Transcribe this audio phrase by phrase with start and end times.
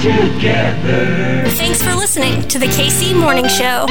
[0.00, 1.48] together.
[1.50, 3.86] Thanks for listening to the KC Morning Show.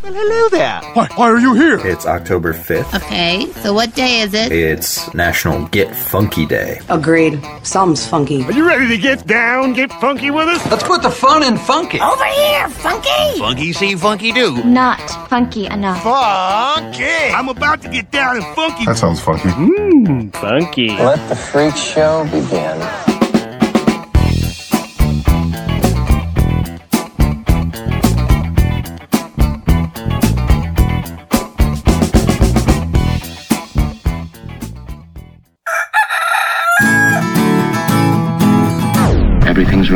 [0.00, 0.80] Well, hello there.
[0.94, 1.78] Why, why are you here?
[1.84, 2.94] It's October 5th.
[2.94, 4.52] Okay, so what day is it?
[4.52, 6.80] It's National Get Funky Day.
[6.88, 7.42] Agreed.
[7.62, 8.42] Something's funky.
[8.44, 10.64] Are you ready to get down, get funky with us?
[10.70, 12.00] Let's put the fun in funky.
[12.00, 13.38] Over here, funky.
[13.38, 14.62] Funky see, funky do.
[14.64, 16.02] Not funky enough.
[16.02, 17.04] Funky.
[17.34, 18.86] I'm about to get down and funky.
[18.86, 19.48] That sounds funky.
[19.50, 20.88] Mmm, funky.
[20.88, 22.78] Let the freak show begin.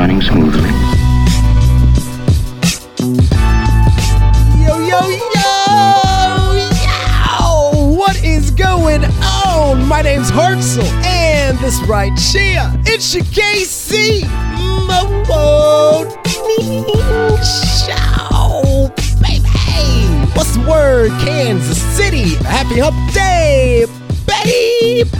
[0.03, 0.69] Running smoothly.
[4.61, 5.53] Yo, yo, yo,
[6.83, 7.95] yo!
[7.97, 9.87] What is going on?
[9.87, 14.27] My name's Hartzell, and this right here, it's your KC
[14.89, 15.25] Morning
[17.79, 18.91] Show,
[19.23, 19.47] baby!
[20.35, 22.35] What's the word, Kansas City?
[22.45, 23.87] Happy Hump Day,
[24.27, 25.11] baby!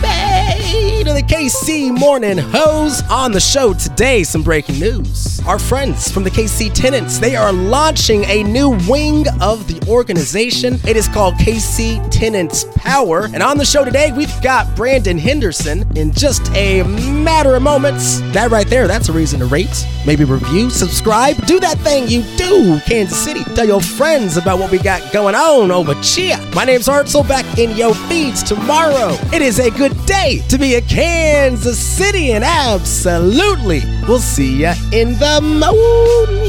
[1.03, 4.23] To the KC Morning Hose on the show today.
[4.23, 5.41] Some breaking news.
[5.47, 10.79] Our friends from the KC Tenants, they are launching a new wing of the organization.
[10.87, 13.25] It is called KC Tenants Power.
[13.35, 18.21] And on the show today, we've got Brandon Henderson in just a matter of moments.
[18.33, 22.23] That right there, that's a reason to rate, maybe review, subscribe, do that thing you
[22.37, 23.43] do, Kansas City.
[23.57, 26.39] Tell your friends about what we got going on over here.
[26.55, 28.92] My name's Hartzell, back in your feeds tomorrow.
[28.95, 34.75] It is a good day to be a Kansas Citian, and absolutely, we'll see ya
[34.93, 36.42] in the morning.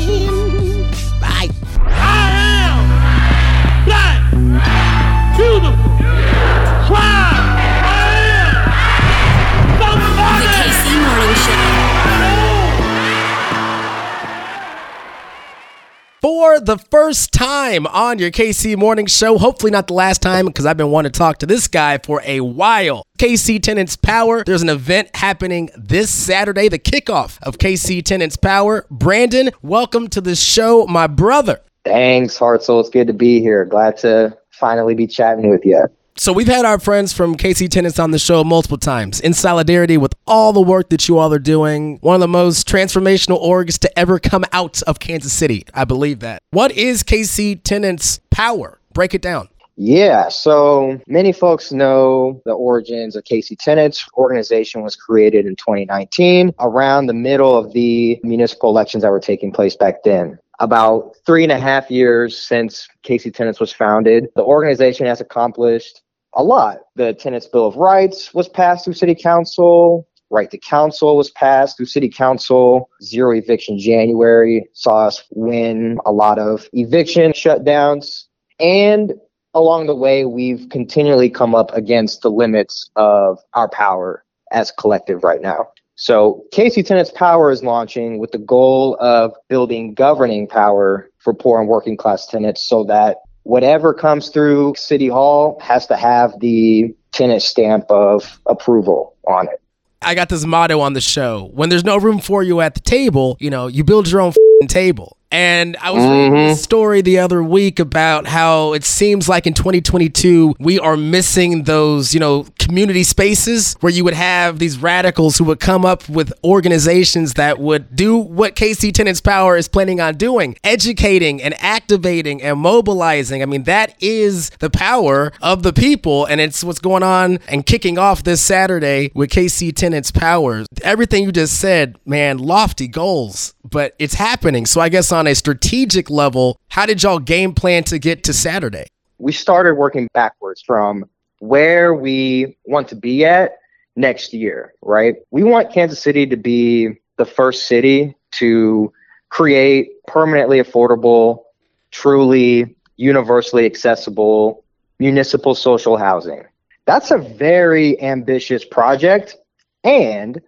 [16.60, 19.38] The first time on your KC Morning Show.
[19.38, 22.22] Hopefully, not the last time because I've been wanting to talk to this guy for
[22.26, 23.06] a while.
[23.18, 24.44] KC Tenants Power.
[24.44, 28.86] There's an event happening this Saturday, the kickoff of KC Tenants Power.
[28.90, 31.62] Brandon, welcome to the show, my brother.
[31.86, 32.80] Thanks, Hartzell.
[32.80, 33.66] It's good to be here.
[33.66, 35.88] Glad to finally be chatting with you.
[36.16, 39.98] So we've had our friends from KC Tenants on the show multiple times in solidarity
[39.98, 41.98] with all the work that you all are doing.
[42.02, 45.66] One of the most transformational orgs to ever come out of Kansas City.
[45.74, 46.44] I believe that.
[46.52, 48.80] What is KC Tenants Power?
[48.94, 49.50] Break it down.
[49.76, 54.08] Yeah, so many folks know the origins of KC Tenants.
[54.16, 59.52] Organization was created in 2019 around the middle of the municipal elections that were taking
[59.52, 60.38] place back then.
[60.64, 66.02] About three and a half years since KC Tenants was founded, the organization has accomplished
[66.36, 66.78] a lot.
[66.96, 70.08] The Tenants Bill of Rights was passed through City Council.
[70.30, 72.90] Right to Council was passed through City Council.
[73.02, 78.24] Zero eviction January saw us win a lot of eviction shutdowns.
[78.58, 79.16] And
[79.54, 85.26] along the way, we've continually come up against the limits of our power as collective
[85.26, 85.68] right now.
[85.96, 91.60] So KC Tenants Power is launching with the goal of building governing power for poor
[91.60, 96.94] and working class tenants so that whatever comes through City Hall has to have the
[97.12, 99.62] tenant stamp of approval on it.
[100.02, 101.50] I got this motto on the show.
[101.54, 104.30] When there's no room for you at the table, you know, you build your own
[104.30, 105.16] f***ing table.
[105.32, 106.52] And I was reading Mhm.
[106.52, 111.64] a story the other week about how it seems like in 2022 we are missing
[111.64, 116.08] those, you know, community spaces where you would have these radicals who would come up
[116.08, 121.54] with organizations that would do what KC Tenants Power is planning on doing, educating and
[121.60, 123.42] activating and mobilizing.
[123.42, 127.66] I mean, that is the power of the people and it's what's going on and
[127.66, 130.64] kicking off this Saturday with KC Tenants Power.
[130.82, 134.66] Everything you just said, man, lofty goals, but it's happening.
[134.66, 138.34] So I guess on a strategic level, how did y'all game plan to get to
[138.34, 138.88] Saturday?
[139.24, 141.06] we started working backwards from
[141.44, 143.58] where we want to be at
[143.98, 145.16] next year, right?
[145.30, 148.94] We want Kansas City to be the first city to
[149.28, 151.44] create permanently affordable,
[151.92, 154.64] truly universally accessible
[155.00, 156.46] municipal social housing.
[156.86, 159.36] That's a very ambitious project,
[159.84, 160.42] and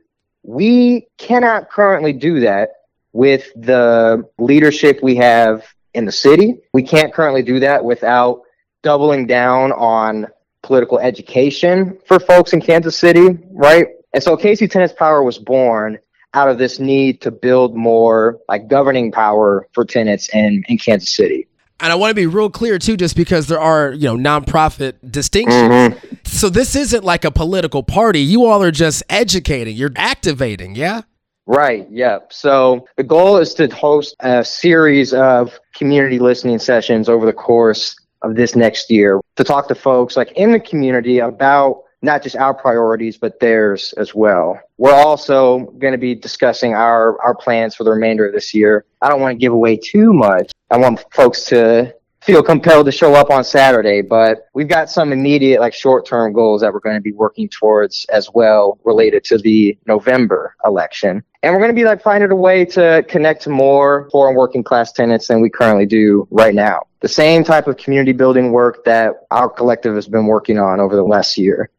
[0.43, 2.69] we cannot currently do that
[3.11, 6.55] with the leadership we have in the city.
[6.71, 8.43] We can't currently do that without
[8.81, 10.27] doubling down on
[10.65, 13.87] political education for folks in Kansas City, right?
[14.13, 15.99] And so KC Tenants Power was born
[16.33, 21.15] out of this need to build more like governing power for tenants in, in Kansas
[21.15, 21.47] City.
[21.79, 24.93] And I want to be real clear too, just because there are, you know, nonprofit
[25.11, 25.69] distinctions.
[25.69, 26.15] Mm-hmm.
[26.25, 28.19] So this isn't like a political party.
[28.19, 31.01] You all are just educating, you're activating, yeah?
[31.45, 32.19] Right, yeah.
[32.31, 37.95] So the goal is to host a series of community listening sessions over the course
[38.25, 42.35] of this next year to talk to folks like in the community about not just
[42.35, 44.59] our priorities, but theirs as well.
[44.77, 48.85] We're also going to be discussing our, our plans for the remainder of this year.
[49.01, 50.51] I don't want to give away too much.
[50.69, 51.95] I want folks to
[52.25, 56.33] feel compelled to show up on Saturday, but we've got some immediate, like short term
[56.33, 61.23] goals that we're going to be working towards as well related to the November election.
[61.43, 64.35] And we're going to be like finding a way to connect to more poor and
[64.35, 66.87] working class tenants than we currently do right now.
[67.01, 70.95] The same type of community building work that our collective has been working on over
[70.95, 71.69] the last year.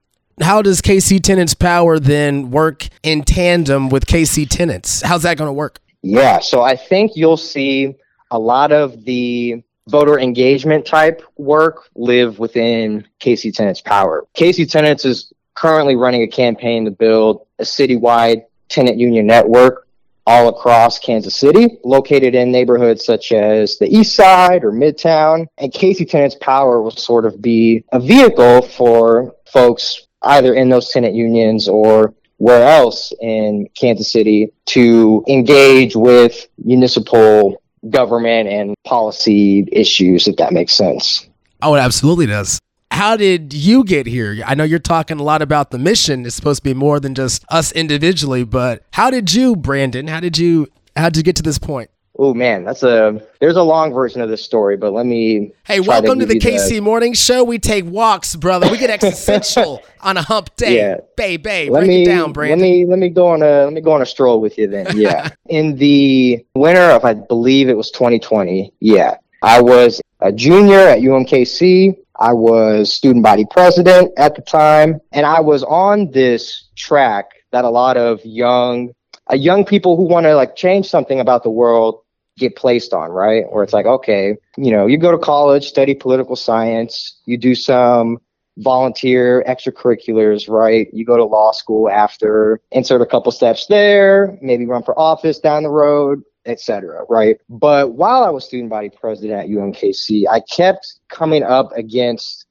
[0.40, 5.00] How does KC Tenants Power then work in tandem with KC Tenants?
[5.02, 5.80] How's that going to work?
[6.02, 7.96] Yeah, so I think you'll see
[8.30, 14.26] a lot of the voter engagement type work live within KC Tenants Power.
[14.36, 19.86] KC Tenants is currently running a campaign to build a citywide tenant union network
[20.26, 25.46] all across Kansas City, located in neighborhoods such as the East Side or Midtown.
[25.58, 30.90] And KC Tenants Power will sort of be a vehicle for folks either in those
[30.90, 39.68] tenant unions or where else in Kansas City to engage with municipal government and policy
[39.72, 41.26] issues, if that makes sense.
[41.62, 42.58] Oh, it absolutely does.
[42.90, 44.42] How did you get here?
[44.46, 46.24] I know you're talking a lot about the mission.
[46.24, 50.06] It's supposed to be more than just us individually, but how did you, Brandon?
[50.06, 51.90] How did you how did you get to this point?
[52.18, 55.52] Oh man, that's a there's a long version of this story, but let me.
[55.64, 56.80] Hey, welcome to, to the KC the...
[56.80, 57.44] Morning Show.
[57.44, 58.70] We take walks, brother.
[58.70, 60.76] We get existential on a hump day.
[60.78, 61.68] Yeah, bay bay.
[61.68, 62.58] Let Break me it down, Brandon.
[62.58, 64.66] Let me let me go on a let me go on a stroll with you
[64.66, 64.96] then.
[64.96, 68.72] Yeah, in the winter of I believe it was 2020.
[68.80, 71.98] Yeah, I was a junior at UMKC.
[72.18, 77.66] I was student body president at the time, and I was on this track that
[77.66, 78.94] a lot of young
[79.30, 82.00] uh, young people who want to like change something about the world
[82.38, 83.44] get placed on, right?
[83.50, 87.54] Where it's like, okay, you know, you go to college, study political science, you do
[87.54, 88.18] some
[88.58, 90.88] volunteer extracurriculars, right?
[90.92, 95.38] You go to law school after, insert a couple steps there, maybe run for office
[95.38, 97.04] down the road, etc.
[97.08, 97.38] right?
[97.48, 102.46] But while I was student body president at UMKC, I kept coming up against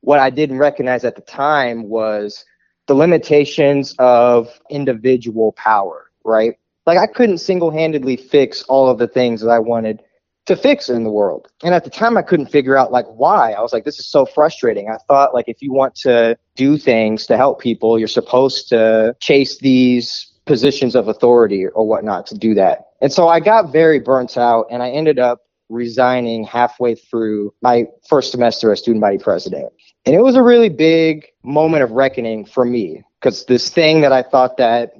[0.00, 2.44] what I didn't recognize at the time was
[2.86, 6.54] the limitations of individual power, right?
[6.88, 10.02] Like I couldn't single-handedly fix all of the things that I wanted
[10.46, 11.48] to fix in the world.
[11.62, 13.52] And at the time I couldn't figure out like why.
[13.52, 14.88] I was like this is so frustrating.
[14.88, 19.14] I thought like if you want to do things to help people, you're supposed to
[19.20, 22.86] chase these positions of authority or whatnot to do that.
[23.02, 27.84] And so I got very burnt out and I ended up resigning halfway through my
[28.08, 29.70] first semester as student body president.
[30.06, 34.12] And it was a really big moment of reckoning for me because this thing that
[34.12, 34.94] I thought that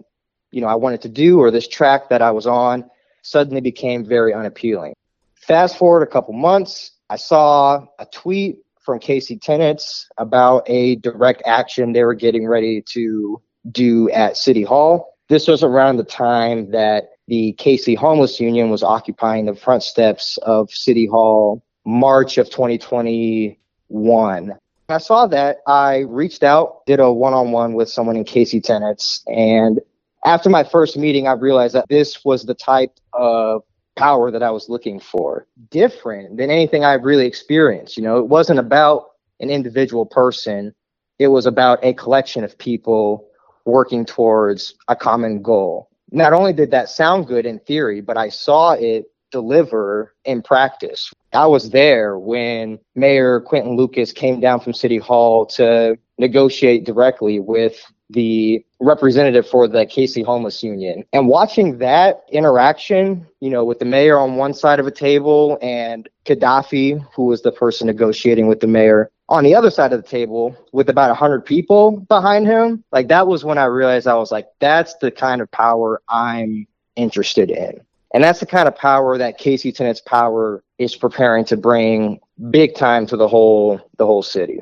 [0.50, 2.88] you know I wanted to do or this track that I was on
[3.22, 4.94] suddenly became very unappealing.
[5.34, 8.58] Fast forward a couple months, I saw a tweet
[8.88, 14.62] from KC Tenants about a direct action they were getting ready to do at City
[14.62, 15.14] Hall.
[15.28, 20.38] This was around the time that the KC Homeless Union was occupying the front steps
[20.38, 24.54] of City Hall, March of 2021.
[24.88, 25.58] I saw that.
[25.66, 29.80] I reached out, did a one on one with someone in KC Tenants, and
[30.28, 33.62] after my first meeting, I realized that this was the type of
[33.96, 37.96] power that I was looking for, different than anything I've really experienced.
[37.96, 40.74] You know, it wasn't about an individual person,
[41.18, 43.26] it was about a collection of people
[43.64, 45.88] working towards a common goal.
[46.10, 51.10] Not only did that sound good in theory, but I saw it deliver in practice.
[51.32, 57.40] I was there when Mayor Quinton Lucas came down from City Hall to negotiate directly
[57.40, 61.04] with the representative for the KC Homeless Union.
[61.12, 65.58] And watching that interaction, you know, with the mayor on one side of a table
[65.60, 70.02] and Gaddafi, who was the person negotiating with the mayor, on the other side of
[70.02, 74.14] the table with about 100 people behind him, like that was when I realized I
[74.14, 77.80] was like, that's the kind of power I'm interested in.
[78.14, 82.74] And that's the kind of power that KC Tenants Power is preparing to bring big
[82.74, 84.60] time to the whole the whole city.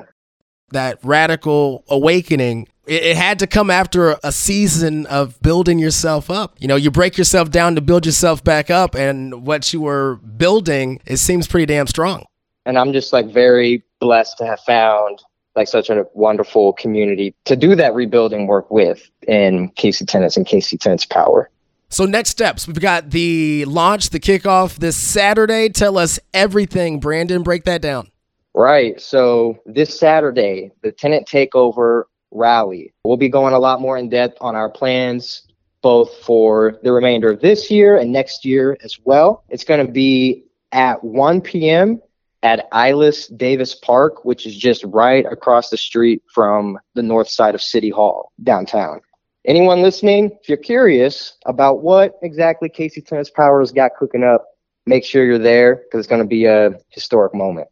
[0.71, 6.55] That radical awakening it, it had to come after a season of building yourself up.
[6.59, 10.15] You know, you break yourself down to build yourself back up, and what you were
[10.15, 12.25] building, it seems pretty damn strong.
[12.65, 15.21] And I'm just like very blessed to have found
[15.55, 20.45] like such a wonderful community to do that rebuilding work with in KC Tenants and
[20.45, 21.49] KC Tenants Power.
[21.89, 25.69] So next steps, we've got the launch, the kickoff this Saturday.
[25.69, 27.43] Tell us everything, Brandon.
[27.43, 28.11] Break that down.
[28.53, 28.99] Right.
[28.99, 32.93] So this Saturday, the tenant takeover rally.
[33.03, 35.43] We'll be going a lot more in depth on our plans,
[35.81, 39.43] both for the remainder of this year and next year as well.
[39.49, 42.01] It's going to be at 1 p.m.
[42.43, 47.55] at Ilus Davis Park, which is just right across the street from the north side
[47.55, 49.01] of City Hall downtown.
[49.45, 54.45] Anyone listening, if you're curious about what exactly KC Tenants Powers got cooking up,
[54.85, 57.69] make sure you're there because it's going to be a historic moment.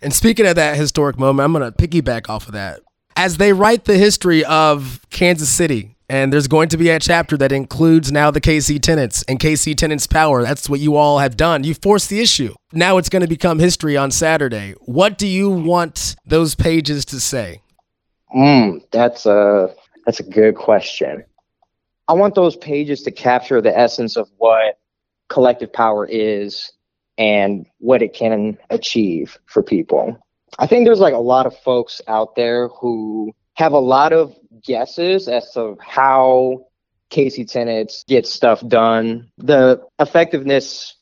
[0.00, 2.80] And speaking of that historic moment, I'm going to piggyback off of that.
[3.22, 7.36] As they write the history of Kansas City, and there's going to be a chapter
[7.36, 10.42] that includes now the KC Tenants and KC Tenants Power.
[10.42, 11.62] That's what you all have done.
[11.62, 12.54] You forced the issue.
[12.72, 14.72] Now it's going to become history on Saturday.
[14.86, 17.60] What do you want those pages to say?
[18.34, 19.74] Mm, that's a
[20.06, 21.22] that's a good question.
[22.08, 24.78] I want those pages to capture the essence of what
[25.28, 26.72] collective power is
[27.18, 30.18] and what it can achieve for people.
[30.60, 34.36] I think there's like a lot of folks out there who have a lot of
[34.62, 36.66] guesses as to how
[37.10, 40.96] KC tenants get stuff done, the effectiveness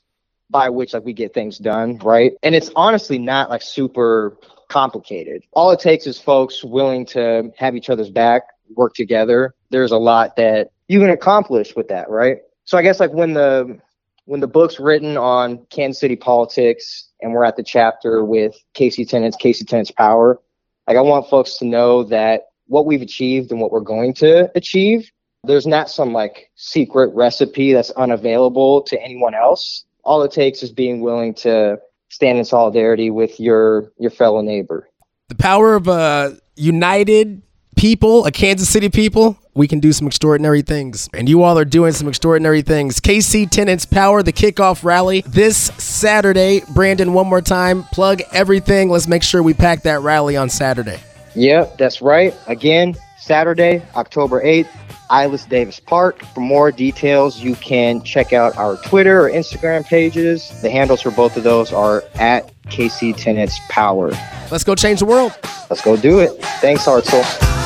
[0.49, 2.35] by which like we get things done, right?
[2.45, 4.37] And it's honestly not like super
[4.69, 5.43] complicated.
[5.53, 8.43] All it takes is folks willing to have each other's back,
[8.77, 9.55] work together.
[9.71, 12.38] There's a lot that you can accomplish with that, right?
[12.65, 13.81] So I guess like when the
[14.28, 19.08] when the book's written on Kansas City politics and we're at the chapter with KC
[19.08, 20.38] Tenants, KC Tenants Power,
[20.87, 24.50] like I want folks to know that what we've achieved and what we're going to
[24.54, 25.11] achieve,
[25.44, 29.87] there's not some like secret recipe that's unavailable to anyone else.
[30.04, 31.78] All it takes is being willing to
[32.11, 34.90] stand in solidarity with your your fellow neighbor.
[35.28, 37.40] The power of a united
[37.76, 41.11] people, a Kansas City people, we can do some extraordinary things.
[41.12, 43.00] And you all are doing some extraordinary things.
[43.00, 46.62] KC Tenants Power, the kickoff rally this Saturday.
[46.71, 48.88] Brandon, one more time, plug everything.
[48.88, 51.00] Let's make sure we pack that rally on Saturday.
[51.35, 52.35] Yep, that's right.
[52.47, 54.69] Again, Saturday, October 8th,
[55.11, 56.23] Ilus Davis Park.
[56.35, 60.62] For more details, you can check out our Twitter or Instagram pages.
[60.62, 64.12] The handles for both of those are at KC Tenants Power.
[64.53, 65.37] Let's go change the world.
[65.69, 66.31] Let's go do it.
[66.61, 67.58] Thanks, Hartzell.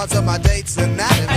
[0.00, 1.29] parts of my dates and that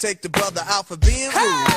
[0.00, 1.69] take the brother out for being rude.